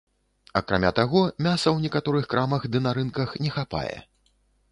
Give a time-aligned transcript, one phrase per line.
[0.59, 3.95] Акрамя таго, мяса ў некаторых крамах ды на рынках не хапае.